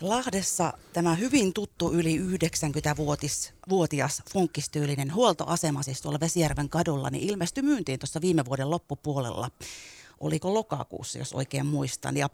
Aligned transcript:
Lahdessa 0.00 0.72
tämä 0.92 1.14
hyvin 1.14 1.52
tuttu 1.52 1.92
yli 1.92 2.18
90-vuotias 2.18 4.22
funkkistyylinen 4.32 5.14
huoltoasema, 5.14 5.82
siis 5.82 6.02
tuolla 6.02 6.20
Vesijärven 6.20 6.68
kadulla, 6.68 7.10
niin 7.10 7.30
ilmestyi 7.30 7.62
myyntiin 7.62 7.98
tuossa 7.98 8.20
viime 8.20 8.44
vuoden 8.44 8.70
loppupuolella. 8.70 9.50
Oliko 10.20 10.54
lokakuussa, 10.54 11.18
jos 11.18 11.32
oikein 11.32 11.66
muistan. 11.66 12.16
Ja 12.16 12.30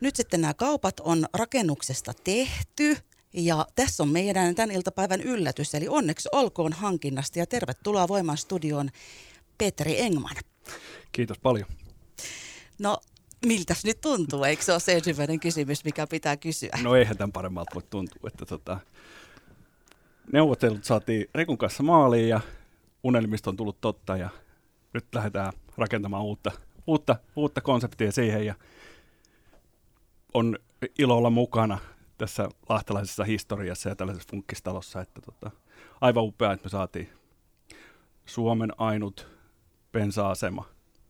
nyt 0.00 0.16
sitten 0.16 0.40
nämä 0.40 0.54
kaupat 0.54 1.00
on 1.00 1.26
rakennuksesta 1.32 2.12
tehty. 2.24 2.96
Ja 3.32 3.66
tässä 3.74 4.02
on 4.02 4.08
meidän 4.08 4.54
tämän 4.54 4.70
iltapäivän 4.70 5.20
yllätys, 5.20 5.74
eli 5.74 5.88
onneksi 5.88 6.28
olkoon 6.32 6.72
hankinnasta 6.72 7.38
ja 7.38 7.46
tervetuloa 7.46 8.08
Voiman 8.08 8.38
studioon 8.38 8.90
Petri 9.58 10.00
Engman. 10.00 10.36
Kiitos 11.12 11.38
paljon. 11.38 11.68
No 12.78 12.98
miltäs 13.46 13.84
nyt 13.84 14.00
tuntuu? 14.00 14.44
Eikö 14.44 14.62
se 14.62 14.72
ole 14.72 14.80
se 14.80 14.92
ensimmäinen 14.92 15.40
kysymys, 15.40 15.84
mikä 15.84 16.06
pitää 16.06 16.36
kysyä? 16.36 16.78
No 16.82 16.94
eihän 16.94 17.16
tämän 17.16 17.32
paremmalta 17.32 17.74
voi 17.74 17.82
tuntua, 17.90 18.28
että 18.28 18.46
tota, 18.46 18.80
neuvottelut 20.32 20.84
saatiin 20.84 21.26
Rekun 21.34 21.58
kanssa 21.58 21.82
maaliin 21.82 22.28
ja 22.28 22.40
unelmista 23.02 23.50
on 23.50 23.56
tullut 23.56 23.80
totta 23.80 24.16
ja 24.16 24.28
nyt 24.92 25.04
lähdetään 25.14 25.52
rakentamaan 25.76 26.22
uutta, 26.22 26.50
uutta, 26.86 27.16
uutta 27.36 27.60
konseptia 27.60 28.12
siihen 28.12 28.46
ja 28.46 28.54
on 30.34 30.58
ilo 30.98 31.16
olla 31.16 31.30
mukana 31.30 31.78
tässä 32.18 32.48
lahtelaisessa 32.68 33.24
historiassa 33.24 33.88
ja 33.88 33.96
tällaisessa 33.96 34.28
funkkistalossa, 34.30 35.00
että 35.00 35.20
tota, 35.20 35.50
aivan 36.00 36.24
upea, 36.24 36.52
että 36.52 36.64
me 36.64 36.70
saatiin 36.70 37.08
Suomen 38.26 38.72
ainut 38.78 39.28
pensa-asema, 39.92 40.64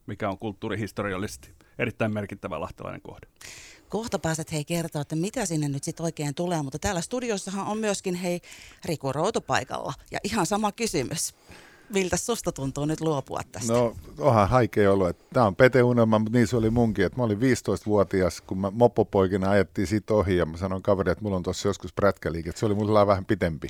mikä 0.07 0.29
on 0.29 0.39
kulttuurihistoriallisesti 0.39 1.59
erittäin 1.79 2.15
merkittävä 2.15 2.61
lahtelainen 2.61 3.01
kohde. 3.01 3.27
Kohta 3.89 4.19
pääset 4.19 4.53
hei 4.53 4.65
kertoa, 4.65 5.03
että 5.03 5.17
mitä 5.17 5.47
sinne 5.47 5.69
nyt 5.69 5.85
sitten 5.85 6.05
oikein 6.05 6.35
tulee, 6.35 6.63
mutta 6.63 6.79
täällä 6.79 7.01
studiossahan 7.01 7.67
on 7.67 7.79
myöskin 7.79 8.15
hei 8.15 8.41
Riku 8.85 9.13
Routo 9.13 9.41
paikalla. 9.41 9.95
Ja 10.11 10.19
ihan 10.25 10.47
sama 10.47 10.73
kysymys. 10.73 11.35
Miltä 11.95 12.17
susta 12.17 12.53
tuntuu 12.53 12.85
nyt 12.85 13.01
luopua 13.01 13.41
tästä? 13.53 13.73
No 13.73 13.97
onhan 14.19 14.49
haikea 14.49 14.93
olo. 14.93 15.13
Tämä 15.13 15.47
on 15.47 15.57
Pete 15.57 15.83
Unelma, 15.83 16.19
mutta 16.19 16.39
niin 16.39 16.47
se 16.47 16.57
oli 16.57 16.71
munkin. 16.71 17.05
Että 17.05 17.19
mä 17.19 17.25
olin 17.25 17.39
15-vuotias, 17.39 18.41
kun 18.41 18.59
mä 18.59 18.71
moppopoikina 18.71 19.51
ajettiin 19.51 19.87
siitä 19.87 20.15
ohi 20.15 20.37
ja 20.37 20.47
mä 20.47 20.57
sanoin 20.57 20.83
kaverille, 20.83 21.13
että 21.13 21.25
mulla 21.25 21.37
on 21.37 21.43
tuossa 21.43 21.69
joskus 21.69 21.93
prätkäliike. 21.93 22.53
Se 22.55 22.67
oli 22.67 22.75
mulla 22.75 23.07
vähän 23.07 23.25
pitempi, 23.25 23.69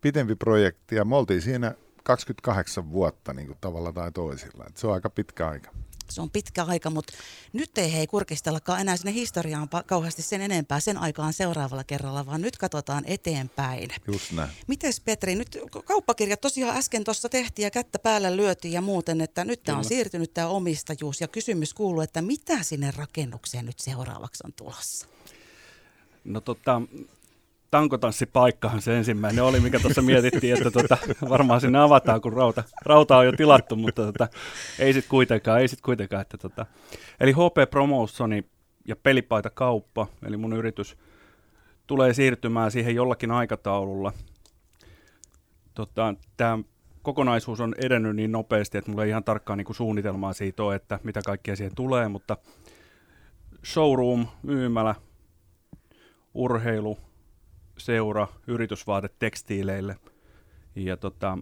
pitempi 0.00 0.34
projekti 0.34 0.94
ja 0.94 1.04
me 1.04 1.16
oltiin 1.16 1.42
siinä 1.42 1.74
28 2.02 2.90
vuotta 2.92 3.32
niin 3.32 3.46
kuin 3.46 3.58
tavalla 3.60 3.92
tai 3.92 4.12
toisilla. 4.12 4.64
Et 4.68 4.76
se 4.76 4.86
on 4.86 4.94
aika 4.94 5.10
pitkä 5.10 5.48
aika. 5.48 5.70
Se 6.10 6.20
on 6.20 6.30
pitkä 6.30 6.64
aika, 6.64 6.90
mutta 6.90 7.12
nyt 7.52 7.78
ei 7.78 7.92
hei 7.92 8.06
kurkistellakaan 8.06 8.80
enää 8.80 8.96
sinne 8.96 9.12
historiaan 9.12 9.68
kauheasti 9.86 10.22
sen 10.22 10.40
enempää 10.40 10.80
sen 10.80 10.98
aikaan 10.98 11.32
seuraavalla 11.32 11.84
kerralla, 11.84 12.26
vaan 12.26 12.40
nyt 12.40 12.56
katsotaan 12.56 13.04
eteenpäin. 13.06 13.90
Just 14.06 14.32
näin. 14.32 14.50
Mites 14.66 15.00
Petri, 15.00 15.34
nyt 15.34 15.58
kauppakirjat 15.84 16.40
tosiaan 16.40 16.76
äsken 16.76 17.04
tuossa 17.04 17.28
tehtiin 17.28 17.64
ja 17.64 17.70
kättä 17.70 17.98
päällä 17.98 18.36
lyötiin 18.36 18.74
ja 18.74 18.80
muuten, 18.80 19.20
että 19.20 19.44
nyt 19.44 19.62
tämä 19.62 19.78
on 19.78 19.84
siirtynyt 19.84 20.34
tämä 20.34 20.48
omistajuus 20.48 21.20
ja 21.20 21.28
kysymys 21.28 21.74
kuuluu, 21.74 22.00
että 22.00 22.22
mitä 22.22 22.62
sinne 22.62 22.90
rakennukseen 22.96 23.66
nyt 23.66 23.78
seuraavaksi 23.78 24.42
on 24.46 24.52
tulossa? 24.52 25.06
No 26.24 26.40
tota, 26.40 26.82
tankotanssipaikkahan 27.74 28.82
se 28.82 28.96
ensimmäinen 28.96 29.44
oli, 29.44 29.60
mikä 29.60 29.80
tuossa 29.80 30.02
mietittiin, 30.02 30.56
että 30.56 30.70
tota, 30.70 30.98
varmaan 31.28 31.60
sinne 31.60 31.78
avataan, 31.78 32.20
kun 32.20 32.32
rauta, 32.32 32.62
rauta 32.82 33.16
on 33.16 33.26
jo 33.26 33.32
tilattu, 33.32 33.76
mutta 33.76 34.02
tota, 34.06 34.28
ei 34.78 34.92
sitten 34.92 35.10
kuitenkaan, 35.10 35.60
ei 35.60 35.68
sit 35.68 35.80
kuitenkaan. 35.80 36.22
Että 36.22 36.38
tota. 36.38 36.66
Eli 37.20 37.32
HP 37.32 37.70
Promotioni 37.70 38.44
ja 38.88 38.96
pelipaita 38.96 39.50
kauppa, 39.50 40.06
eli 40.26 40.36
mun 40.36 40.52
yritys, 40.52 40.96
tulee 41.86 42.14
siirtymään 42.14 42.70
siihen 42.70 42.94
jollakin 42.94 43.30
aikataululla. 43.30 44.12
Tota, 45.74 46.14
Tämä 46.36 46.58
kokonaisuus 47.02 47.60
on 47.60 47.74
edennyt 47.78 48.16
niin 48.16 48.32
nopeasti, 48.32 48.78
että 48.78 48.90
mulla 48.90 49.04
ei 49.04 49.10
ihan 49.10 49.24
tarkkaan 49.24 49.58
niin 49.58 49.74
suunnitelmaa 49.74 50.32
siitä 50.32 50.62
ole, 50.62 50.74
että 50.74 50.98
mitä 51.04 51.20
kaikkea 51.26 51.56
siihen 51.56 51.74
tulee, 51.74 52.08
mutta 52.08 52.36
showroom, 53.64 54.26
myymälä, 54.42 54.94
urheilu, 56.34 56.98
seura, 57.78 58.28
yritysvaate 58.46 59.08
tekstiileille 59.18 59.96
ja 60.76 60.96
tota, 60.96 61.38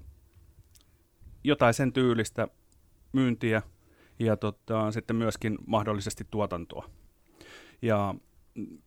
jotain 1.44 1.75
sen 1.75 1.93
tyylistä 1.93 2.48
myyntiä 3.12 3.62
ja 4.19 4.37
tota, 4.37 4.91
sitten 4.91 5.16
myöskin 5.16 5.59
mahdollisesti 5.66 6.26
tuotantoa. 6.31 6.91
Ja 7.82 8.15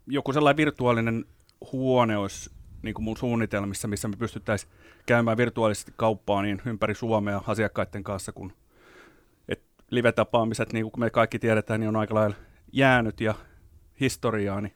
joku 0.07 0.33
sellainen 0.33 0.57
virtuaalinen 0.57 1.25
huone 1.71 2.17
olisi 2.17 2.49
niin 2.81 2.93
kuin 2.93 3.03
mun 3.03 3.17
suunnitelmissa, 3.17 3.87
missä 3.87 4.07
me 4.07 4.15
pystyttäisiin 4.15 4.71
käymään 5.05 5.37
virtuaalisesti 5.37 5.93
kauppaa 5.95 6.41
niin 6.41 6.61
ympäri 6.65 6.95
Suomea 6.95 7.41
asiakkaiden 7.47 8.03
kanssa, 8.03 8.31
kun 8.31 8.53
et 9.49 9.63
live-tapaamiset, 9.89 10.73
niin 10.73 10.91
kuin 10.91 10.99
me 10.99 11.09
kaikki 11.09 11.39
tiedetään, 11.39 11.79
niin 11.79 11.87
on 11.87 11.95
aika 11.95 12.15
lailla 12.15 12.35
jäänyt 12.71 13.21
ja 13.21 13.35
historiaa, 13.99 14.61
niin 14.61 14.75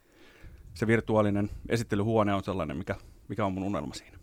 se 0.79 0.87
virtuaalinen 0.87 1.49
esittelyhuone 1.69 2.33
on 2.33 2.43
sellainen, 2.43 2.77
mikä, 2.77 2.95
mikä 3.27 3.45
on 3.45 3.53
mun 3.53 3.63
unelma 3.63 3.93
siinä. 3.93 4.19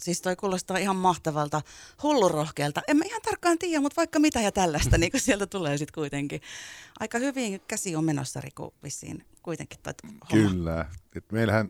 Siis 0.00 0.22
toi 0.22 0.36
kuulostaa 0.36 0.76
ihan 0.76 0.96
mahtavalta, 0.96 1.62
hullurohkealta. 2.02 2.82
En 2.88 2.96
mä 2.96 3.04
ihan 3.04 3.22
tarkkaan 3.22 3.58
tiedä, 3.58 3.80
mutta 3.80 3.96
vaikka 3.96 4.18
mitä 4.18 4.40
ja 4.40 4.52
tällaista, 4.52 4.98
niin 4.98 5.10
sieltä 5.16 5.46
tulee 5.46 5.78
sitten 5.78 5.94
kuitenkin. 5.94 6.40
Aika 7.00 7.18
hyvin 7.18 7.60
käsi 7.68 7.96
on 7.96 8.04
menossa, 8.04 8.40
Riku, 8.40 8.74
vissiin 8.82 9.24
kuitenkin. 9.42 9.80
Toi 9.82 9.92
Kyllä. 10.30 10.86
Et 11.16 11.32
meillähän 11.32 11.68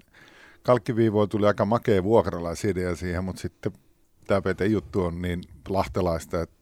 kalkkiviivoilla 0.63 1.27
tuli 1.27 1.47
aika 1.47 1.65
makea 1.65 2.05
vuokralaisidea 2.05 2.97
siihen, 2.97 3.25
mutta 3.25 3.43
sitten 3.43 3.73
tämä 4.27 4.41
PT 4.41 4.61
juttu 4.69 5.03
on 5.03 5.23
niin 5.23 5.43
lahtelaista, 5.69 6.43
että 6.43 6.57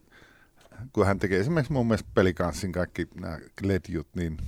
kun 0.92 1.06
hän 1.06 1.18
tekee 1.18 1.40
esimerkiksi 1.40 1.72
mun 1.72 1.86
mielestä 1.86 2.10
pelikanssin 2.14 2.72
kaikki 2.72 3.08
nämä 3.14 3.38
LED-jut 3.62 4.08
niin, 4.16 4.38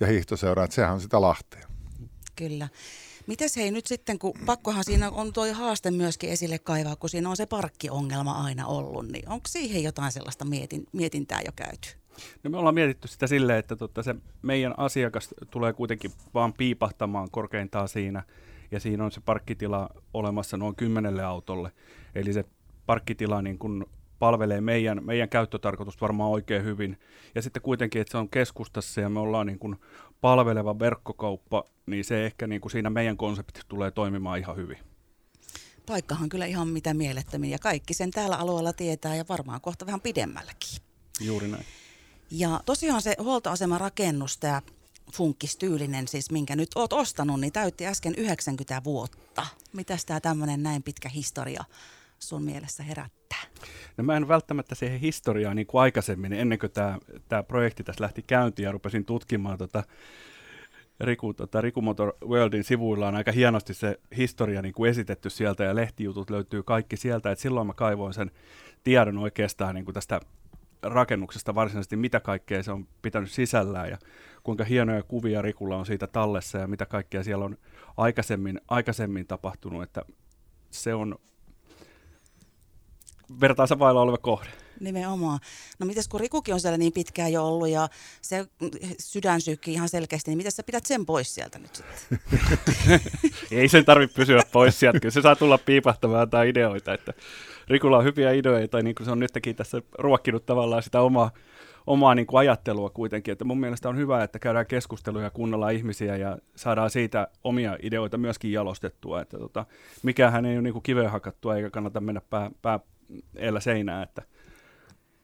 ja 0.00 0.06
hiihtoseura, 0.06 0.64
että 0.64 0.74
sehän 0.74 0.94
on 0.94 1.00
sitä 1.00 1.20
Lahtea. 1.20 1.69
Kyllä. 2.48 2.68
Mites 3.26 3.56
hei 3.56 3.70
nyt 3.70 3.86
sitten, 3.86 4.18
kun 4.18 4.32
pakkohan 4.46 4.84
siinä 4.84 5.10
on 5.10 5.32
tuo 5.32 5.54
haaste 5.54 5.90
myöskin 5.90 6.30
esille 6.30 6.58
kaivaa, 6.58 6.96
kun 6.96 7.10
siinä 7.10 7.30
on 7.30 7.36
se 7.36 7.46
parkkiongelma 7.46 8.32
aina 8.32 8.66
ollut, 8.66 9.08
niin 9.08 9.28
onko 9.28 9.48
siihen 9.48 9.82
jotain 9.82 10.12
sellaista 10.12 10.44
mietin, 10.44 10.86
mietintää 10.92 11.40
jo 11.46 11.52
käyty? 11.56 11.88
No 12.42 12.50
me 12.50 12.56
ollaan 12.56 12.74
mietitty 12.74 13.08
sitä 13.08 13.26
silleen, 13.26 13.58
että 13.58 13.76
tota 13.76 14.02
se 14.02 14.14
meidän 14.42 14.74
asiakas 14.76 15.28
tulee 15.50 15.72
kuitenkin 15.72 16.12
vaan 16.34 16.52
piipahtamaan 16.52 17.30
korkeintaan 17.30 17.88
siinä, 17.88 18.22
ja 18.70 18.80
siinä 18.80 19.04
on 19.04 19.12
se 19.12 19.20
parkkitila 19.20 19.90
olemassa 20.14 20.56
noin 20.56 20.76
kymmenelle 20.76 21.24
autolle. 21.24 21.72
Eli 22.14 22.32
se 22.32 22.44
parkkitila 22.86 23.42
niin 23.42 23.58
kun 23.58 23.86
palvelee 24.20 24.60
meidän, 24.60 25.04
meidän 25.04 25.28
käyttötarkoitusta 25.28 26.00
varmaan 26.00 26.30
oikein 26.30 26.64
hyvin. 26.64 26.98
Ja 27.34 27.42
sitten 27.42 27.62
kuitenkin, 27.62 28.00
että 28.00 28.12
se 28.12 28.18
on 28.18 28.28
keskustassa 28.28 29.00
ja 29.00 29.08
me 29.08 29.20
ollaan 29.20 29.46
niin 29.46 29.58
kuin 29.58 29.76
palveleva 30.20 30.78
verkkokauppa, 30.78 31.64
niin 31.86 32.04
se 32.04 32.26
ehkä 32.26 32.46
niin 32.46 32.60
kuin 32.60 32.72
siinä 32.72 32.90
meidän 32.90 33.16
konsepti 33.16 33.60
tulee 33.68 33.90
toimimaan 33.90 34.38
ihan 34.38 34.56
hyvin. 34.56 34.78
Paikkahan 35.86 36.28
kyllä 36.28 36.46
ihan 36.46 36.68
mitä 36.68 36.94
mielettömin 36.94 37.50
ja 37.50 37.58
kaikki 37.58 37.94
sen 37.94 38.10
täällä 38.10 38.36
alueella 38.36 38.72
tietää 38.72 39.16
ja 39.16 39.24
varmaan 39.28 39.60
kohta 39.60 39.86
vähän 39.86 40.00
pidemmälläkin. 40.00 40.78
Juuri 41.20 41.48
näin. 41.48 41.64
Ja 42.30 42.60
tosiaan 42.66 43.02
se 43.02 43.14
huoltoaseman 43.18 43.80
rakennus, 43.80 44.38
tämä 44.38 44.62
funkkistyylinen, 45.12 46.08
siis 46.08 46.30
minkä 46.30 46.56
nyt 46.56 46.68
oot 46.74 46.92
ostanut, 46.92 47.40
niin 47.40 47.52
täytti 47.52 47.86
äsken 47.86 48.14
90 48.14 48.84
vuotta. 48.84 49.46
Mitäs 49.72 50.04
tämä 50.04 50.20
tämmöinen 50.20 50.62
näin 50.62 50.82
pitkä 50.82 51.08
historia 51.08 51.64
sun 52.22 52.42
mielessä 52.42 52.82
herättää? 52.82 53.42
No 53.96 54.04
mä 54.04 54.16
en 54.16 54.28
välttämättä 54.28 54.74
siihen 54.74 55.00
historiaan 55.00 55.56
niin 55.56 55.66
kuin 55.66 55.82
aikaisemmin, 55.82 56.32
ennen 56.32 56.58
kuin 56.58 56.72
tämä, 56.72 56.98
tämä 57.28 57.42
projekti 57.42 57.84
tässä 57.84 58.02
lähti 58.02 58.22
käyntiin 58.22 58.64
ja 58.64 58.72
rupesin 58.72 59.04
tutkimaan 59.04 59.58
tota, 59.58 59.82
Riku, 61.00 61.34
tota, 61.34 61.60
Riku 61.60 61.82
Motor 61.82 62.12
Worldin 62.24 62.64
sivuilla 62.64 63.08
on 63.08 63.14
aika 63.14 63.32
hienosti 63.32 63.74
se 63.74 64.00
historia 64.16 64.62
niin 64.62 64.74
kuin 64.74 64.90
esitetty 64.90 65.30
sieltä 65.30 65.64
ja 65.64 65.74
lehtijutut 65.74 66.30
löytyy 66.30 66.62
kaikki 66.62 66.96
sieltä, 66.96 67.30
että 67.30 67.42
silloin 67.42 67.66
mä 67.66 67.74
kaivoin 67.74 68.14
sen 68.14 68.30
tiedon 68.84 69.18
oikeastaan 69.18 69.74
niin 69.74 69.84
kuin 69.84 69.94
tästä 69.94 70.20
rakennuksesta 70.82 71.54
varsinaisesti, 71.54 71.96
mitä 71.96 72.20
kaikkea 72.20 72.62
se 72.62 72.72
on 72.72 72.86
pitänyt 73.02 73.30
sisällään 73.30 73.90
ja 73.90 73.98
kuinka 74.42 74.64
hienoja 74.64 75.02
kuvia 75.02 75.42
Rikulla 75.42 75.76
on 75.76 75.86
siitä 75.86 76.06
tallessa 76.06 76.58
ja 76.58 76.66
mitä 76.66 76.86
kaikkea 76.86 77.22
siellä 77.22 77.44
on 77.44 77.58
aikaisemmin, 77.96 78.60
aikaisemmin 78.68 79.26
tapahtunut, 79.26 79.82
että 79.82 80.02
se 80.70 80.94
on 80.94 81.18
vertaansa 83.40 83.78
vailla 83.78 84.00
oleva 84.00 84.18
kohde. 84.18 84.50
Nimenomaan. 84.80 85.38
No 85.78 85.86
mites 85.86 86.08
kun 86.08 86.20
Rikukin 86.20 86.54
on 86.54 86.60
siellä 86.60 86.78
niin 86.78 86.92
pitkään 86.92 87.32
jo 87.32 87.46
ollut 87.46 87.68
ja 87.68 87.88
se 88.22 88.46
sydän 88.98 89.40
sykkii 89.40 89.74
ihan 89.74 89.88
selkeästi, 89.88 90.30
niin 90.30 90.36
miten 90.36 90.52
sä 90.52 90.62
pidät 90.62 90.86
sen 90.86 91.06
pois 91.06 91.34
sieltä 91.34 91.58
nyt 91.58 91.74
sitten? 91.74 92.20
Ei 93.58 93.68
sen 93.68 93.84
tarvitse 93.84 94.16
pysyä 94.16 94.42
pois 94.52 94.80
sieltä, 94.80 95.00
kyllä 95.00 95.12
se 95.12 95.22
saa 95.22 95.36
tulla 95.36 95.58
piipahtamaan 95.58 96.30
tai 96.30 96.48
ideoita. 96.48 96.94
Että 96.94 97.12
Rikulla 97.68 97.98
on 97.98 98.04
hyviä 98.04 98.32
ideoita, 98.32 98.82
niin 98.82 98.94
kuin 98.94 99.04
se 99.04 99.10
on 99.10 99.18
nytkin 99.18 99.56
tässä 99.56 99.82
ruokkinut 99.98 100.46
tavallaan 100.46 100.82
sitä 100.82 101.00
omaa, 101.00 101.30
omaa 101.86 102.14
niin 102.14 102.26
kuin 102.26 102.38
ajattelua 102.38 102.90
kuitenkin. 102.90 103.32
Että 103.32 103.44
mun 103.44 103.60
mielestä 103.60 103.88
on 103.88 103.96
hyvä, 103.96 104.24
että 104.24 104.38
käydään 104.38 104.66
keskusteluja 104.66 105.24
ja 105.24 105.30
kuunnellaan 105.30 105.74
ihmisiä 105.74 106.16
ja 106.16 106.38
saadaan 106.56 106.90
siitä 106.90 107.28
omia 107.44 107.76
ideoita 107.82 108.18
myöskin 108.18 108.52
jalostettua. 108.52 109.20
Että 109.20 109.38
tota, 109.38 109.66
mikähän 110.02 110.46
ei 110.46 110.54
ole 110.54 110.62
niin 110.62 110.72
kuin 110.72 110.82
kiveen 110.82 111.10
hakattua 111.10 111.56
eikä 111.56 111.70
kannata 111.70 112.00
mennä 112.00 112.20
pää, 112.30 112.50
pää 112.62 112.80
eellä 113.36 113.60
seinään. 113.60 114.02
Että 114.02 114.22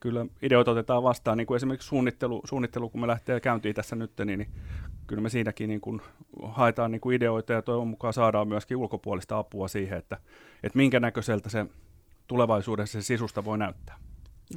kyllä 0.00 0.26
ideoita 0.42 0.70
otetaan 0.70 1.02
vastaan, 1.02 1.38
niin 1.38 1.46
kuin 1.46 1.56
esimerkiksi 1.56 1.88
suunnittelu, 1.88 2.42
suunnittelu 2.44 2.90
kun 2.90 3.00
me 3.00 3.06
lähtee 3.06 3.40
käyntiin 3.40 3.74
tässä 3.74 3.96
nyt, 3.96 4.12
niin, 4.24 4.38
niin 4.38 4.50
kyllä 5.06 5.22
me 5.22 5.28
siinäkin 5.28 5.68
niin 5.68 5.80
kuin 5.80 6.00
haetaan 6.42 6.90
niin 6.90 7.00
kuin 7.00 7.16
ideoita 7.16 7.52
ja 7.52 7.62
toivon 7.62 7.88
mukaan 7.88 8.12
saadaan 8.12 8.48
myöskin 8.48 8.76
ulkopuolista 8.76 9.38
apua 9.38 9.68
siihen, 9.68 9.98
että, 9.98 10.18
että 10.62 10.76
minkä 10.76 11.00
näköiseltä 11.00 11.48
se 11.48 11.66
tulevaisuudessa 12.26 13.02
se 13.02 13.06
sisusta 13.06 13.44
voi 13.44 13.58
näyttää. 13.58 13.98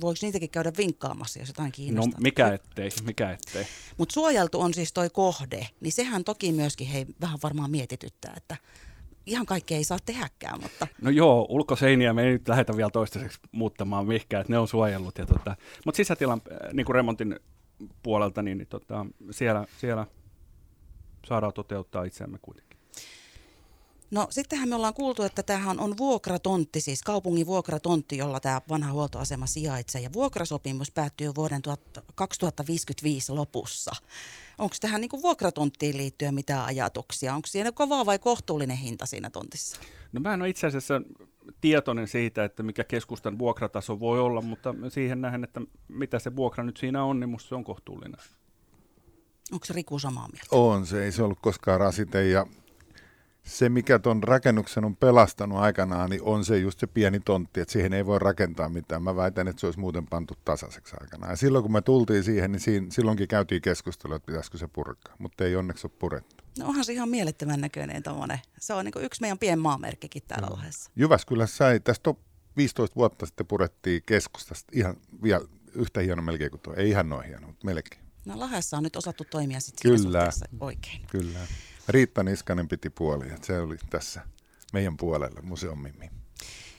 Voiko 0.02 0.20
niitäkin 0.22 0.50
käydä 0.50 0.72
vinkkaamassa, 0.78 1.40
jos 1.40 1.48
jotain 1.48 1.72
kiinnostaa? 1.72 2.20
No 2.20 2.24
mikä 2.24 2.48
ettei, 2.48 2.90
mikä 3.06 3.32
ettei. 3.32 3.66
Mutta 3.98 4.14
suojeltu 4.14 4.62
on 4.62 4.74
siis 4.74 4.94
toi 4.94 5.10
kohde, 5.10 5.68
niin 5.82 5.92
sehän 5.92 6.24
toki 6.24 6.52
myöskin 6.52 6.88
hei, 6.88 7.06
vähän 7.22 7.40
varmaan 7.44 7.72
mietityttää, 7.72 8.34
että 8.38 8.58
ihan 9.30 9.46
kaikkea 9.46 9.78
ei 9.78 9.84
saa 9.84 9.98
tehdäkään, 10.06 10.62
mutta... 10.62 10.88
No 11.02 11.10
joo, 11.10 11.46
ulkoseiniä 11.50 12.14
me 12.14 12.24
ei 12.24 12.32
nyt 12.32 12.48
lähdetä 12.48 12.78
vielä 12.78 12.90
toistaiseksi 12.90 13.40
muuttamaan 13.52 14.08
mihinkään, 14.08 14.42
että 14.42 14.54
ne 14.54 14.60
on 14.60 14.68
suojellut. 14.68 15.18
Ja 15.18 15.26
tota, 15.26 15.56
mutta 15.86 15.98
sisätilan 15.98 16.42
äh, 16.52 16.74
niin 16.74 16.86
kuin 16.86 16.96
remontin 16.96 17.40
puolelta, 18.04 18.42
niin, 18.42 18.58
niin 18.58 18.68
tota, 18.68 19.06
siellä, 19.32 19.66
siellä 19.78 20.08
saadaan 21.26 21.54
toteuttaa 21.54 22.04
itseämme 22.04 22.38
kuitenkin. 22.42 22.69
No 24.12 24.28
sittenhän 24.30 24.70
me 24.70 24.76
ollaan 24.76 24.94
kuultu, 24.94 25.24
että 25.24 25.44
tämähän 25.44 25.80
on 25.80 25.98
vuokratontti, 25.98 26.82
siis 26.82 27.02
kaupungin 27.02 27.46
vuokratontti, 27.46 28.18
jolla 28.18 28.40
tämä 28.40 28.62
vanha 28.70 28.92
huoltoasema 28.92 29.46
sijaitsee. 29.46 30.02
Ja 30.02 30.10
vuokrasopimus 30.14 30.92
päättyy 30.92 31.32
vuoden 31.36 31.62
2055 32.16 33.32
lopussa. 33.32 33.92
Onko 34.58 34.76
tähän 34.82 35.02
niin 35.02 35.22
vuokratonttiin 35.22 35.98
liittyen 35.98 36.34
mitään 36.34 36.66
ajatuksia? 36.66 37.36
Onko 37.36 37.48
siinä 37.48 37.72
kovaa 37.72 38.06
vai 38.06 38.20
kohtuullinen 38.20 38.78
hinta 38.78 39.06
siinä 39.06 39.30
tontissa? 39.30 39.80
No 40.12 40.20
mä 40.20 40.34
en 40.34 40.42
ole 40.42 40.50
itse 40.50 40.68
asiassa 40.68 41.02
tietoinen 41.62 42.08
siitä, 42.08 42.44
että 42.44 42.64
mikä 42.64 42.84
keskustan 42.84 43.40
vuokrataso 43.40 44.00
voi 44.00 44.20
olla, 44.20 44.42
mutta 44.42 44.76
siihen 44.90 45.22
nähden, 45.22 45.44
että 45.44 45.62
mitä 45.88 46.20
se 46.20 46.36
vuokra 46.36 46.64
nyt 46.64 46.78
siinä 46.78 47.04
on, 47.04 47.20
niin 47.20 47.30
musta 47.30 47.50
se 47.50 47.56
on 47.56 47.64
kohtuullinen. 47.64 48.20
Onko 49.52 49.66
se 49.66 49.74
Riku 49.74 50.00
samaa 50.00 50.28
mieltä? 50.28 50.48
On, 50.52 50.86
se 50.86 51.04
ei 51.06 51.12
se 51.12 51.24
ollut 51.24 51.40
koskaan 51.42 51.80
rasite 51.80 52.28
ja 52.28 52.46
se, 53.50 53.70
mikä 53.70 54.00
tuon 54.00 54.24
rakennuksen 54.24 54.86
on 54.86 54.96
pelastanut 54.96 55.58
aikanaan, 55.58 56.10
niin 56.10 56.24
on 56.24 56.46
se 56.46 56.58
just 56.58 56.80
se 56.80 56.88
pieni 56.88 57.20
tontti, 57.20 57.62
että 57.62 57.72
siihen 57.72 57.94
ei 57.94 58.06
voi 58.06 58.20
rakentaa 58.20 58.70
mitään. 58.70 59.04
Mä 59.04 59.16
väitän, 59.16 59.48
että 59.48 59.60
se 59.60 59.68
olisi 59.68 59.80
muuten 59.80 60.08
pantu 60.08 60.34
tasaiseksi 60.46 60.96
aikanaan. 61.02 61.32
Ja 61.32 61.36
silloin 61.36 61.64
kun 61.64 61.72
me 61.72 61.82
tultiin 61.82 62.24
siihen, 62.24 62.52
niin 62.52 62.60
siinä, 62.60 62.88
silloinkin 62.90 63.28
käytiin 63.28 63.62
keskustelua, 63.62 64.16
että 64.16 64.26
pitäisikö 64.26 64.58
se 64.58 64.68
purkaa, 64.68 65.16
mutta 65.20 65.44
ei 65.44 65.56
onneksi 65.56 65.88
ole 65.88 65.92
purettu. 66.00 66.44
No 66.60 66.68
onhan 66.68 66.86
se 66.86 66.94
ihan 66.94 67.10
mielettömän 67.10 67.62
näköinen 67.62 68.04
tommonen. 68.04 68.40
Se 68.60 68.74
on 68.74 68.86
niin 68.86 69.06
yksi 69.06 69.22
meidän 69.22 69.40
pien 69.40 69.60
maamerkkikin 69.60 70.24
täällä 70.28 70.48
no. 70.48 70.56
Lahdessa. 70.56 70.92
Jyväskylä 70.96 71.48
sai, 71.48 71.80
tästä 71.80 72.14
15 72.58 72.96
vuotta 72.96 73.26
sitten 73.26 73.48
purettiin 73.48 74.02
keskustasta 74.06 74.72
ihan 74.76 74.96
vielä 75.24 75.42
yhtä 75.74 76.00
hieno 76.00 76.22
melkein 76.22 76.52
kuin 76.52 76.62
tuo. 76.62 76.74
Ei 76.74 76.90
ihan 76.90 77.10
noin 77.10 77.28
hieno, 77.28 77.48
mutta 77.48 77.66
melkein. 77.66 78.02
No 78.26 78.40
Lahdessa 78.40 78.78
on 78.78 78.84
nyt 78.84 78.96
osattu 78.96 79.24
toimia 79.32 79.60
sitten 79.60 79.92
Kyllä. 79.92 80.30
oikein. 80.60 81.02
Kyllä. 81.12 81.40
Riitta 81.90 82.24
Niskanen 82.24 82.68
piti 82.68 82.90
puoli, 82.90 83.26
että 83.26 83.48
se 83.48 83.60
oli 83.60 83.78
tässä 83.90 84.22
meidän 84.74 84.98
puolella 84.98 85.42
museumimmi. 85.42 86.10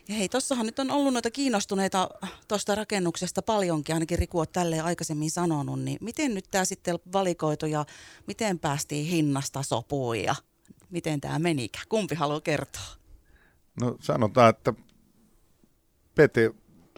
Ja 0.08 0.14
hei, 0.14 0.28
tossahan 0.28 0.66
nyt 0.66 0.78
on 0.78 0.90
ollut 0.90 1.12
noita 1.12 1.30
kiinnostuneita 1.30 2.10
tuosta 2.48 2.74
rakennuksesta 2.74 3.42
paljonkin, 3.42 3.94
ainakin 3.94 4.18
Riku 4.18 4.40
on 4.40 4.46
tälleen 4.52 4.84
aikaisemmin 4.84 5.30
sanonut, 5.30 5.80
niin 5.80 5.98
miten 6.00 6.34
nyt 6.34 6.44
tämä 6.50 6.64
sitten 6.64 6.98
valikoitu 7.12 7.66
ja 7.66 7.84
miten 8.26 8.58
päästiin 8.58 9.06
hinnasta 9.06 9.62
sopuun 9.62 10.18
ja 10.22 10.34
miten 10.90 11.20
tämä 11.20 11.38
menikä? 11.38 11.78
Kumpi 11.88 12.14
haluaa 12.14 12.40
kertoa? 12.40 12.82
No 13.80 13.96
sanotaan, 14.00 14.50
että 14.50 14.74
Pete 16.14 16.50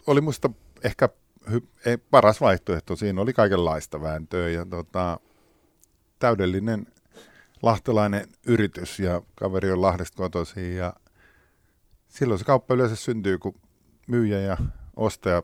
oli 0.07 0.21
musta 0.21 0.49
ehkä 0.83 1.09
hy- 1.49 1.67
ei, 1.85 1.97
paras 1.97 2.41
vaihtoehto. 2.41 2.95
Siinä 2.95 3.21
oli 3.21 3.33
kaikenlaista 3.33 4.01
vääntöä 4.01 4.49
ja 4.49 4.65
tota, 4.65 5.19
täydellinen 6.19 6.87
lahtelainen 7.63 8.27
yritys 8.47 8.99
ja 8.99 9.21
kaveri 9.35 9.71
on 9.71 9.81
Lahdesta 9.81 10.17
kotoisin 10.17 10.75
ja 10.75 10.93
silloin 12.07 12.39
se 12.39 12.45
kauppa 12.45 12.73
yleensä 12.73 12.95
syntyy, 12.95 13.37
kun 13.37 13.55
myyjä 14.07 14.39
ja 14.39 14.57
ostaja 14.95 15.43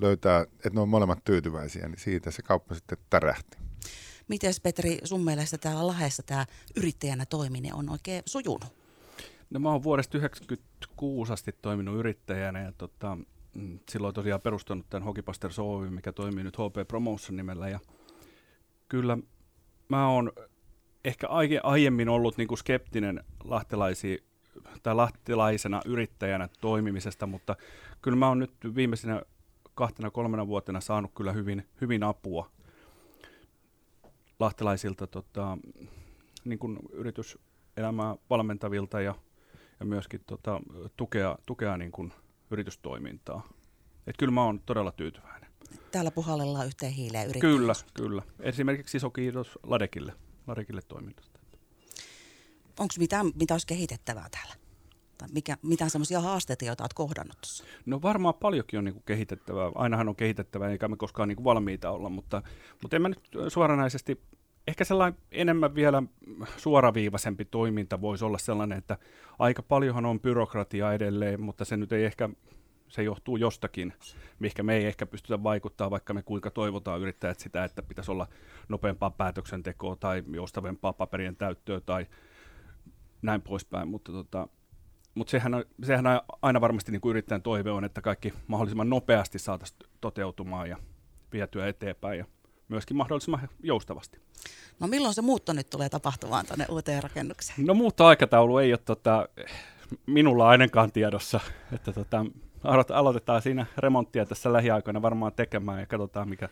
löytää, 0.00 0.40
että 0.42 0.70
ne 0.72 0.80
on 0.80 0.88
molemmat 0.88 1.24
tyytyväisiä, 1.24 1.88
niin 1.88 1.98
siitä 1.98 2.30
se 2.30 2.42
kauppa 2.42 2.74
sitten 2.74 2.98
tärähti. 3.10 3.58
Miten 4.28 4.54
Petri, 4.62 4.98
sun 5.04 5.24
mielestä 5.24 5.58
täällä 5.58 5.86
Lahdessa 5.86 6.22
tämä 6.22 6.46
yrittäjänä 6.76 7.26
toiminen 7.26 7.74
on 7.74 7.90
oikein 7.90 8.22
sujunut? 8.26 8.80
No 9.50 9.60
mä 9.60 9.70
oon 9.70 9.82
vuodesta 9.82 10.12
1996 10.12 11.32
asti 11.32 11.52
toiminut 11.62 11.98
yrittäjänä 11.98 12.60
ja 12.60 12.72
tota, 12.72 13.18
mm, 13.54 13.78
silloin 13.88 14.14
tosiaan 14.14 14.40
perustanut 14.40 14.86
tämän 14.90 15.02
Hokipaster 15.02 15.50
Oy, 15.58 15.90
mikä 15.90 16.12
toimii 16.12 16.44
nyt 16.44 16.56
HP 16.56 16.88
Promotion 16.88 17.36
nimellä 17.36 17.68
ja 17.68 17.80
kyllä 18.88 19.18
mä 19.88 20.08
oon 20.08 20.32
ehkä 21.04 21.26
aiemmin 21.62 22.08
ollut 22.08 22.36
niin 22.36 22.48
kuin 22.48 22.58
skeptinen 22.58 23.24
lahtelaisi, 23.44 24.24
tai 24.82 24.94
lahtelaisena 24.94 25.80
yrittäjänä 25.84 26.48
toimimisesta, 26.60 27.26
mutta 27.26 27.56
kyllä 28.02 28.16
mä 28.16 28.28
oon 28.28 28.38
nyt 28.38 28.52
viimeisenä 28.74 29.22
kahtena 29.74 30.10
kolmena 30.10 30.46
vuotena 30.46 30.80
saanut 30.80 31.10
kyllä 31.14 31.32
hyvin, 31.32 31.68
hyvin 31.80 32.02
apua 32.02 32.50
lahtelaisilta 34.40 35.06
tota, 35.06 35.58
niin 36.44 36.58
kuin 36.58 36.78
yrityselämää 36.92 38.16
valmentavilta 38.30 39.00
ja, 39.00 39.14
ja 39.80 39.86
myöskin 39.86 40.20
tota, 40.26 40.60
tukea, 40.96 41.38
tukea 41.46 41.76
niin 41.76 41.92
kuin 41.92 42.12
yritystoimintaa. 42.50 43.48
Et 44.06 44.16
kyllä 44.16 44.32
mä 44.32 44.44
oon 44.44 44.60
todella 44.66 44.92
tyytyväinen. 44.92 45.50
Täällä 45.90 46.10
puhallellaan 46.10 46.66
yhteen 46.66 46.92
hiileen 46.92 47.40
Kyllä, 47.40 47.72
kyllä. 47.94 48.22
Esimerkiksi 48.40 48.96
iso 48.96 49.10
kiitos 49.10 49.58
Ladekille. 49.62 50.12
Larikille 50.50 50.80
toimintosta. 50.88 51.40
Onko 52.78 52.94
mitään, 52.98 53.26
mitä 53.34 53.54
olisi 53.54 53.66
kehitettävää 53.66 54.28
täällä? 54.30 54.54
Tai 55.18 55.28
mikä, 55.32 55.56
mitään 55.62 55.90
semmoisia 55.90 56.20
haasteita, 56.20 56.64
joita 56.64 56.82
olet 56.82 56.92
kohdannut 56.92 57.36
tuossa? 57.40 57.64
No 57.86 58.02
varmaan 58.02 58.34
paljonkin 58.34 58.78
on 58.78 58.84
niinku 58.84 59.00
kehitettävää. 59.00 59.70
Ainahan 59.74 60.08
on 60.08 60.16
kehitettävää, 60.16 60.70
eikä 60.70 60.88
me 60.88 60.96
koskaan 60.96 61.28
niinku 61.28 61.44
valmiita 61.44 61.90
olla, 61.90 62.08
mutta, 62.08 62.42
mutta 62.82 62.96
en 62.96 63.02
mä 63.02 63.08
nyt 63.08 63.20
suoranaisesti 63.48 64.22
ehkä 64.68 64.84
sellainen 64.84 65.20
enemmän 65.32 65.74
vielä 65.74 66.02
suoraviivaisempi 66.56 67.44
toiminta 67.44 68.00
voisi 68.00 68.24
olla 68.24 68.38
sellainen, 68.38 68.78
että 68.78 68.98
aika 69.38 69.62
paljonhan 69.62 70.06
on 70.06 70.20
byrokratiaa 70.20 70.92
edelleen, 70.92 71.40
mutta 71.40 71.64
se 71.64 71.76
nyt 71.76 71.92
ei 71.92 72.04
ehkä 72.04 72.28
se 72.90 73.02
johtuu 73.02 73.36
jostakin, 73.36 73.92
mihinkä 74.38 74.62
me 74.62 74.76
ei 74.76 74.86
ehkä 74.86 75.06
pystytä 75.06 75.42
vaikuttaa, 75.42 75.90
vaikka 75.90 76.14
me 76.14 76.22
kuinka 76.22 76.50
toivotaan 76.50 77.00
yrittäjät 77.00 77.38
sitä, 77.38 77.64
että 77.64 77.82
pitäisi 77.82 78.10
olla 78.10 78.26
nopeampaa 78.68 79.10
päätöksentekoa 79.10 79.96
tai 79.96 80.24
joustavempaa 80.32 80.92
paperien 80.92 81.36
täyttöä 81.36 81.80
tai 81.80 82.06
näin 83.22 83.42
poispäin, 83.42 83.88
mutta 83.88 84.12
tota, 84.12 84.48
mutta 85.14 85.30
sehän, 85.30 85.54
on, 85.54 85.64
sehän 85.82 86.04
aina 86.42 86.60
varmasti 86.60 86.92
niin 86.92 87.00
kuin 87.00 87.10
yrittäjän 87.10 87.42
toive 87.42 87.70
on, 87.70 87.84
että 87.84 88.00
kaikki 88.00 88.32
mahdollisimman 88.46 88.90
nopeasti 88.90 89.38
saataisiin 89.38 89.78
toteutumaan 90.00 90.68
ja 90.68 90.76
vietyä 91.32 91.68
eteenpäin 91.68 92.18
ja 92.18 92.24
myöskin 92.68 92.96
mahdollisimman 92.96 93.48
joustavasti. 93.62 94.20
No 94.80 94.86
milloin 94.86 95.14
se 95.14 95.22
muutto 95.22 95.52
nyt 95.52 95.70
tulee 95.70 95.88
tapahtumaan 95.88 96.46
tuonne 96.46 96.66
uuteen 96.68 97.02
rakennukseen? 97.02 97.66
No 97.66 97.74
muuttoaikataulu 97.74 98.58
ei 98.58 98.72
ole 98.72 98.80
tota, 98.84 99.28
minulla 100.06 100.48
ainakaan 100.48 100.92
tiedossa, 100.92 101.40
että 101.72 101.92
tota, 101.92 102.26
aloitetaan 102.92 103.42
siinä 103.42 103.66
remonttia 103.78 104.26
tässä 104.26 104.52
lähiaikoina 104.52 105.02
varmaan 105.02 105.32
tekemään 105.32 105.80
ja 105.80 105.86
katsotaan 105.86 106.28
mikä 106.28 106.48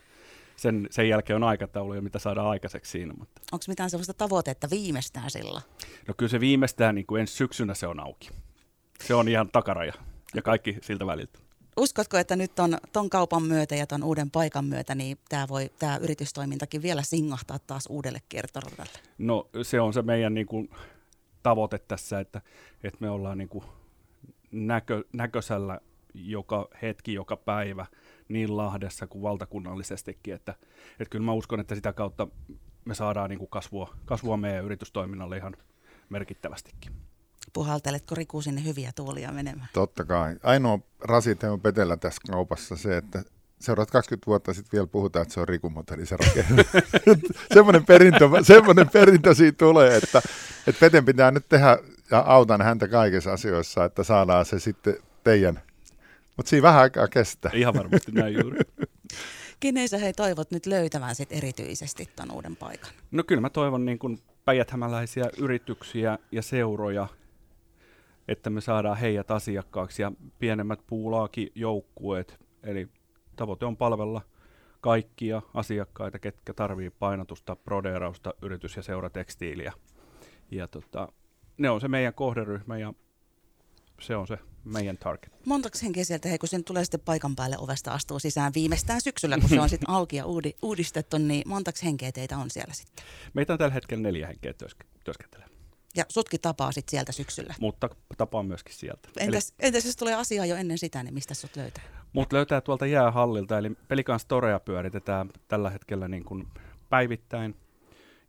sen, 0.55 0.87
sen 0.91 1.09
jälkeen 1.09 1.35
on 1.35 1.43
aikataulu 1.43 1.93
ja 1.93 2.01
mitä 2.01 2.19
saadaan 2.19 2.47
aikaiseksi 2.47 2.91
siinä. 2.91 3.13
Mutta. 3.13 3.41
Onko 3.51 3.65
mitään 3.67 3.89
sellaista 3.89 4.13
tavoitetta 4.13 4.69
viimeistään 4.69 5.31
sillä? 5.31 5.61
No 6.07 6.13
kyllä 6.17 6.29
se 6.29 6.39
viimeistään 6.39 6.95
niin 6.95 7.05
kuin 7.05 7.21
ensi 7.21 7.33
syksynä 7.33 7.73
se 7.73 7.87
on 7.87 7.99
auki. 7.99 8.29
Se 9.03 9.13
on 9.13 9.27
ihan 9.27 9.49
takaraja 9.51 9.93
ja 10.35 10.41
kaikki 10.41 10.77
siltä 10.81 11.05
väliltä. 11.05 11.39
Uskotko, 11.77 12.17
että 12.17 12.35
nyt 12.35 12.59
on 12.59 12.77
ton 12.93 13.09
kaupan 13.09 13.43
myötä 13.43 13.75
ja 13.75 13.87
ton 13.87 14.03
uuden 14.03 14.31
paikan 14.31 14.65
myötä, 14.65 14.95
niin 14.95 15.17
tämä 15.29 15.47
voi 15.47 15.71
tämä 15.79 15.97
yritystoimintakin 15.97 16.81
vielä 16.81 17.01
singahtaa 17.01 17.59
taas 17.59 17.85
uudelle 17.89 18.19
kertorolle? 18.29 18.83
No 19.17 19.49
se 19.61 19.81
on 19.81 19.93
se 19.93 20.01
meidän 20.01 20.33
niin 20.33 20.47
kuin, 20.47 20.69
tavoite 21.43 21.79
tässä, 21.79 22.19
että, 22.19 22.41
että 22.83 22.97
me 22.99 23.09
ollaan 23.09 23.37
niin 23.37 23.49
kuin, 23.49 23.63
näkö, 24.51 25.03
näköisellä 25.13 25.79
joka 26.13 26.67
hetki, 26.81 27.13
joka 27.13 27.37
päivä 27.37 27.85
niin 28.29 28.57
Lahdessa 28.57 29.07
kuin 29.07 29.21
valtakunnallisestikin, 29.21 30.33
että, 30.33 30.55
että 30.91 31.11
kyllä 31.11 31.25
mä 31.25 31.33
uskon, 31.33 31.59
että 31.59 31.75
sitä 31.75 31.93
kautta 31.93 32.27
me 32.85 32.93
saadaan 32.93 33.29
niin 33.29 33.39
kuin 33.39 33.49
kasvua, 33.49 33.93
kasvua 34.05 34.37
meidän 34.37 34.65
yritystoiminnalle 34.65 35.37
ihan 35.37 35.55
merkittävästikin. 36.09 36.91
Puhalteletko 37.53 38.15
Riku 38.15 38.41
sinne 38.41 38.63
hyviä 38.63 38.91
tuolia 38.95 39.31
menemään? 39.31 39.67
Totta 39.73 40.05
kai. 40.05 40.35
Ainoa 40.43 40.79
rasite 40.99 41.49
on 41.49 41.61
petellä 41.61 41.97
tässä 41.97 42.21
kaupassa 42.31 42.75
se, 42.75 42.97
että 42.97 43.23
seuraavat 43.59 43.91
20 43.91 44.25
vuotta 44.27 44.53
sitten 44.53 44.77
vielä 44.77 44.87
puhutaan, 44.87 45.23
että 45.23 45.33
se 45.33 45.39
on 45.39 45.47
Riku 45.47 45.69
Moteli 45.69 46.05
se 46.05 46.17
rakennus. 46.17 46.67
semmoinen, 47.53 47.85
perintö, 47.85 48.29
semmoinen 48.43 48.89
perintö 48.89 49.35
siitä 49.35 49.57
tulee, 49.57 49.97
että, 49.97 50.21
että 50.67 50.79
Peten 50.79 51.05
pitää 51.05 51.31
nyt 51.31 51.49
tehdä, 51.49 51.77
ja 52.11 52.19
autan 52.19 52.61
häntä 52.61 52.87
kaikissa 52.87 53.33
asioissa, 53.33 53.85
että 53.85 54.03
saadaan 54.03 54.45
se 54.45 54.59
sitten 54.59 54.97
teidän. 55.23 55.61
Mutta 56.39 56.49
siinä 56.49 56.63
vähän 56.63 56.81
aikaa 56.81 57.07
kestää. 57.07 57.51
Ihan 57.53 57.73
varmasti 57.73 58.11
näin 58.11 58.33
juuri. 58.41 58.59
Kenen 59.59 59.89
sä 59.89 59.97
hei 59.97 60.13
toivot 60.13 60.51
nyt 60.51 60.65
löytämään 60.65 61.15
sit 61.15 61.31
erityisesti 61.31 62.09
tämän 62.15 62.35
uuden 62.35 62.55
paikan? 62.55 62.91
No 63.11 63.23
kyllä 63.23 63.41
mä 63.41 63.49
toivon 63.49 63.85
niin 63.85 63.99
kuin 63.99 64.19
päijäthämäläisiä 64.45 65.25
yrityksiä 65.37 66.17
ja 66.31 66.41
seuroja, 66.41 67.07
että 68.27 68.49
me 68.49 68.61
saadaan 68.61 68.97
heidät 68.97 69.31
asiakkaaksi 69.31 70.01
ja 70.01 70.11
pienemmät 70.39 70.79
puulaakin 70.87 71.51
joukkueet. 71.55 72.39
Eli 72.63 72.87
tavoite 73.35 73.65
on 73.65 73.77
palvella 73.77 74.21
kaikkia 74.81 75.41
asiakkaita, 75.53 76.19
ketkä 76.19 76.53
tarvii 76.53 76.89
painotusta, 76.89 77.55
prodeerausta, 77.55 78.33
yritys- 78.41 78.75
ja 78.75 78.83
seuratekstiiliä. 78.83 79.73
Ja 80.51 80.67
tota, 80.67 81.07
ne 81.57 81.69
on 81.69 81.81
se 81.81 81.87
meidän 81.87 82.13
kohderyhmä 82.13 82.77
ja 82.77 82.93
se 83.99 84.15
on 84.15 84.27
se 84.27 84.37
meidän 84.63 84.97
target. 84.97 85.33
Montako 85.45 85.77
henkeä 85.83 86.03
sieltä, 86.03 86.29
hei, 86.29 86.37
kun 86.37 86.49
sen 86.49 86.63
tulee 86.63 86.83
sitten 86.85 86.99
paikan 86.99 87.35
päälle 87.35 87.57
ovesta 87.59 87.91
astuu 87.91 88.19
sisään 88.19 88.53
viimeistään 88.55 89.01
syksyllä, 89.01 89.37
kun 89.37 89.49
se 89.49 89.61
on 89.61 89.69
sitten 89.69 89.89
auki 89.97 90.15
ja 90.15 90.25
uudi, 90.25 90.53
uudistettu, 90.61 91.17
niin 91.17 91.43
montako 91.45 91.79
henkeä 91.83 92.11
teitä 92.11 92.37
on 92.37 92.49
siellä 92.49 92.73
sitten? 92.73 93.05
Meitä 93.33 93.53
on 93.53 93.59
tällä 93.59 93.73
hetkellä 93.73 94.01
neljä 94.01 94.27
henkeä 94.27 94.51
työske- 94.51 94.87
työskentelee. 95.03 95.47
Ja 95.95 96.05
sutki 96.09 96.37
tapaa 96.37 96.71
sitten 96.71 96.91
sieltä 96.91 97.11
syksyllä. 97.11 97.53
Mutta 97.59 97.89
tapaan 98.17 98.45
myöskin 98.45 98.75
sieltä. 98.75 99.09
Entäs, 99.19 99.53
eli, 99.59 99.67
entäs 99.67 99.85
jos 99.85 99.95
tulee 99.95 100.15
asiaa 100.15 100.45
jo 100.45 100.55
ennen 100.55 100.77
sitä, 100.77 101.03
niin 101.03 101.13
mistä 101.13 101.33
sut 101.33 101.55
löytää? 101.55 101.83
Mut 102.13 102.33
löytää 102.33 102.61
tuolta 102.61 102.85
jäähallilta, 102.85 103.57
eli 103.57 103.71
Pelikan 103.87 104.19
Storea 104.19 104.59
pyöritetään 104.59 105.29
tällä 105.47 105.69
hetkellä 105.69 106.07
niin 106.07 106.25
kuin 106.25 106.47
päivittäin. 106.89 107.55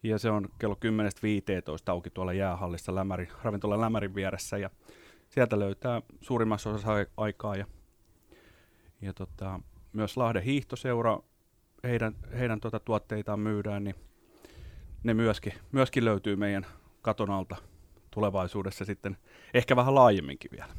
Ja 0.02 0.18
se 0.18 0.30
on 0.30 0.48
kello 0.58 0.74
10.15 0.74 0.80
auki 1.86 2.10
tuolla 2.10 2.32
jäähallissa 2.32 2.94
lämäri, 2.94 3.28
ravintola 3.42 3.80
Lämärin 3.80 4.14
vieressä. 4.14 4.58
Ja 4.58 4.70
sieltä 5.30 5.58
löytää 5.58 6.02
suurimmassa 6.20 6.70
osassa 6.70 6.90
aikaa. 7.16 7.56
Ja, 7.56 7.66
ja 9.02 9.12
tota, 9.12 9.60
myös 9.92 10.16
Lahden 10.16 10.42
hiihtoseura, 10.42 11.20
heidän, 11.84 12.14
heidän 12.38 12.60
tuota 12.60 12.80
tuotteitaan 12.80 13.40
myydään, 13.40 13.84
niin 13.84 13.94
ne 15.02 15.14
myöskin, 15.14 15.52
myöskin 15.72 16.04
löytyy 16.04 16.36
meidän 16.36 16.66
katon 17.02 17.30
alta 17.30 17.56
tulevaisuudessa 18.10 18.84
sitten 18.84 19.16
ehkä 19.54 19.76
vähän 19.76 19.94
laajemminkin 19.94 20.50
vielä. 20.50 20.74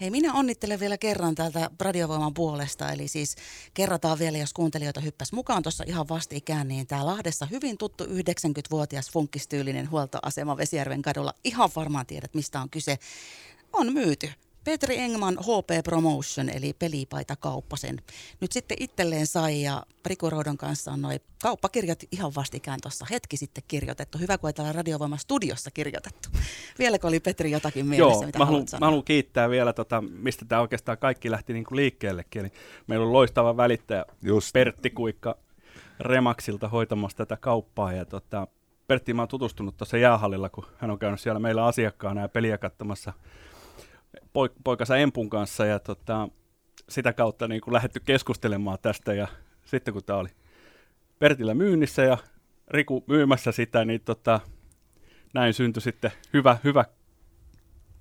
Hei, 0.00 0.10
minä 0.10 0.34
onnittelen 0.34 0.80
vielä 0.80 0.98
kerran 0.98 1.34
täältä 1.34 1.70
Radiovoiman 1.80 2.34
puolesta, 2.34 2.92
eli 2.92 3.08
siis 3.08 3.36
kerrataan 3.74 4.18
vielä, 4.18 4.38
jos 4.38 4.52
kuuntelijoita 4.52 5.00
hyppäs 5.00 5.32
mukaan 5.32 5.62
tuossa 5.62 5.84
ihan 5.86 6.08
vastikään, 6.08 6.68
niin 6.68 6.86
tämä 6.86 7.06
Lahdessa 7.06 7.46
hyvin 7.46 7.78
tuttu 7.78 8.04
90-vuotias 8.04 9.10
funkkistyylinen 9.10 9.90
huoltoasema 9.90 10.56
Vesijärven 10.56 11.02
kadulla, 11.02 11.34
ihan 11.44 11.70
varmaan 11.76 12.06
tiedät 12.06 12.34
mistä 12.34 12.60
on 12.60 12.70
kyse, 12.70 12.98
on 13.72 13.92
myyty. 13.92 14.28
Petri 14.64 14.98
Engman 14.98 15.36
HP 15.40 15.84
Promotion 15.84 16.48
eli 16.48 16.72
pelipaita 16.72 17.36
kauppasen. 17.36 17.96
Nyt 18.40 18.52
sitten 18.52 18.76
itselleen 18.80 19.26
sai 19.26 19.62
ja 19.62 19.82
Rikuroudon 20.06 20.56
kanssa 20.56 20.92
on 20.92 21.02
noin 21.02 21.20
kauppakirjat 21.42 22.04
ihan 22.12 22.32
vastikään 22.36 22.78
tuossa 22.82 23.06
hetki 23.10 23.36
sitten 23.36 23.64
kirjoitettu. 23.68 24.18
Hyvä, 24.18 24.38
kun 24.38 24.50
ei 24.50 24.54
täällä 24.54 24.72
Radiovoiman 24.72 25.18
studiossa 25.18 25.70
kirjoitettu. 25.70 26.28
Vieläkö 26.78 27.06
oli 27.06 27.20
Petri 27.20 27.50
jotakin 27.50 27.86
mielessä, 27.86 28.14
Joo, 28.14 28.26
mitä 28.26 28.38
mä 28.38 28.44
haluan, 28.44 28.66
mä 28.80 28.86
haluan 28.86 29.04
kiittää 29.04 29.50
vielä, 29.50 29.72
tota, 29.72 30.00
mistä 30.00 30.44
tämä 30.44 30.60
oikeastaan 30.60 30.98
kaikki 30.98 31.30
lähti 31.30 31.52
niinku 31.52 31.76
liikkeellekin. 31.76 32.40
Eli 32.40 32.52
meillä 32.86 33.06
on 33.06 33.12
loistava 33.12 33.56
välittäjä 33.56 34.04
Just. 34.22 34.52
Pertti 34.52 34.90
Kuikka 34.90 35.38
Remaksilta 36.00 36.68
hoitamassa 36.68 37.16
tätä 37.18 37.36
kauppaa. 37.36 37.92
Ja 37.92 38.04
tota, 38.04 38.46
Pertti 38.86 39.14
mä 39.14 39.22
oon 39.22 39.28
tutustunut 39.28 39.76
tuossa 39.76 39.98
jäähallilla, 39.98 40.48
kun 40.48 40.66
hän 40.76 40.90
on 40.90 40.98
käynyt 40.98 41.20
siellä 41.20 41.40
meillä 41.40 41.66
asiakkaana 41.66 42.20
ja 42.20 42.28
peliä 42.28 42.58
katsomassa 42.58 43.12
poik- 44.16 44.60
poikansa 44.64 44.96
Empun 44.96 45.30
kanssa. 45.30 45.66
Ja 45.66 45.78
tota, 45.78 46.28
sitä 46.88 47.12
kautta 47.12 47.48
niin 47.48 47.60
kuin 47.60 47.74
lähdetty 47.74 48.00
keskustelemaan 48.00 48.78
tästä. 48.82 49.14
Ja 49.14 49.28
sitten 49.64 49.94
kun 49.94 50.04
tämä 50.04 50.18
oli 50.18 50.28
Pertillä 51.18 51.54
myynnissä 51.54 52.02
ja 52.02 52.18
Riku 52.68 53.04
myymässä 53.06 53.52
sitä, 53.52 53.84
niin 53.84 54.00
tota, 54.00 54.40
näin 55.34 55.54
syntyi 55.54 55.82
sitten 55.82 56.10
hyvä, 56.32 56.58
hyvä 56.64 56.84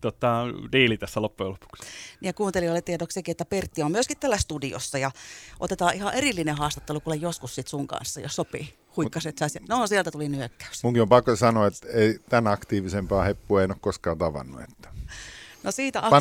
tota, 0.01 0.43
diili 0.71 0.97
tässä 0.97 1.21
loppujen 1.21 1.51
lopuksi. 1.51 1.83
Ja 2.21 2.33
kuuntelijoille 2.33 2.81
tiedoksikin, 2.81 3.31
että 3.31 3.45
Pertti 3.45 3.83
on 3.83 3.91
myöskin 3.91 4.17
tällä 4.19 4.37
studiossa 4.37 4.97
ja 4.97 5.11
otetaan 5.59 5.95
ihan 5.95 6.13
erillinen 6.13 6.57
haastattelu 6.57 7.01
kuule 7.01 7.15
joskus 7.15 7.55
sit 7.55 7.67
sun 7.67 7.87
kanssa, 7.87 8.21
jos 8.21 8.35
sopii. 8.35 8.73
Huikkaset 8.97 9.37
sä. 9.37 9.47
No 9.69 9.87
sieltä 9.87 10.11
tuli 10.11 10.29
nyökkäys. 10.29 10.83
Munkin 10.83 11.01
on 11.01 11.09
pakko 11.09 11.35
sanoa, 11.35 11.67
että 11.67 11.87
ei, 11.93 12.19
tämän 12.29 12.53
aktiivisempaa 12.53 13.23
heppua 13.23 13.63
en 13.63 13.71
ole 13.71 13.77
koskaan 13.81 14.17
tavannut. 14.17 14.61
Että. 14.61 14.96
No 15.63 15.71
siitä 15.71 15.99
ak- 15.99 16.11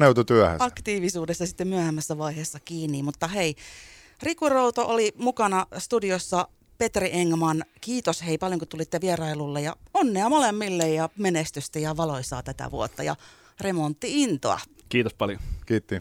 aktiivisuudessa 0.58 1.46
sitten 1.46 1.68
myöhemmässä 1.68 2.18
vaiheessa 2.18 2.60
kiinni. 2.60 3.02
Mutta 3.02 3.28
hei, 3.28 3.54
Riku 4.22 4.48
Routo 4.48 4.86
oli 4.86 5.12
mukana 5.16 5.66
studiossa 5.78 6.48
Petri 6.78 7.10
Engman. 7.12 7.64
Kiitos 7.80 8.26
hei 8.26 8.38
paljon 8.38 8.58
kun 8.58 8.68
tulitte 8.68 9.00
vierailulle 9.00 9.60
ja 9.60 9.76
onnea 9.94 10.28
molemmille 10.28 10.88
ja 10.90 11.08
menestystä 11.18 11.78
ja 11.78 11.96
valoisaa 11.96 12.42
tätä 12.42 12.70
vuotta 12.70 13.02
ja 13.02 13.16
remontti-intoa. 13.60 14.60
Kiitos 14.88 15.14
paljon. 15.14 15.40
Kiitti. 15.66 16.00